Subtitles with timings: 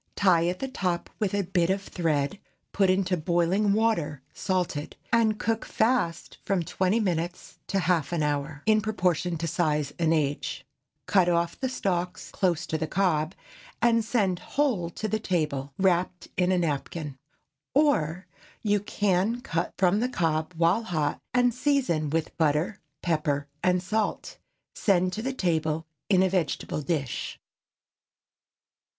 [0.15, 2.39] Tie at the top with a bit of thread,
[2.73, 8.63] put into boiling water salted, and cook fast from twenty minutes to half an hour,
[8.65, 10.65] in proportion to size and age.
[11.05, 13.35] Cut off the stalks close to the cob,
[13.79, 17.15] and send whole to table wrapped in a napkin.
[17.75, 18.25] Or,
[18.63, 24.39] you can cut from the cob while hot, and season with butter, pepper and salt.
[24.73, 27.39] Send to table in a vegetable dish.